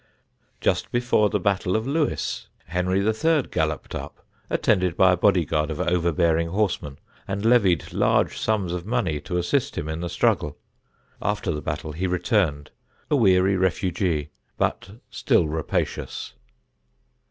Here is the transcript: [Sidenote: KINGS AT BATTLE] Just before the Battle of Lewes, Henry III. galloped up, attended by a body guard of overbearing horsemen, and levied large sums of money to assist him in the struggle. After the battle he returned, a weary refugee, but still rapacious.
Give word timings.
[Sidenote: 0.01 0.13
KINGS 0.17 0.47
AT 0.47 0.49
BATTLE] 0.49 0.73
Just 0.73 0.91
before 0.91 1.29
the 1.29 1.39
Battle 1.39 1.75
of 1.75 1.85
Lewes, 1.85 2.47
Henry 2.65 3.05
III. 3.07 3.43
galloped 3.51 3.93
up, 3.93 4.25
attended 4.49 4.97
by 4.97 5.11
a 5.11 5.15
body 5.15 5.45
guard 5.45 5.69
of 5.69 5.79
overbearing 5.79 6.47
horsemen, 6.47 6.97
and 7.27 7.45
levied 7.45 7.93
large 7.93 8.35
sums 8.39 8.73
of 8.73 8.83
money 8.83 9.19
to 9.19 9.37
assist 9.37 9.77
him 9.77 9.87
in 9.87 10.01
the 10.01 10.09
struggle. 10.09 10.57
After 11.21 11.51
the 11.51 11.61
battle 11.61 11.91
he 11.91 12.07
returned, 12.07 12.71
a 13.11 13.15
weary 13.15 13.55
refugee, 13.55 14.31
but 14.57 14.89
still 15.11 15.47
rapacious. 15.47 16.33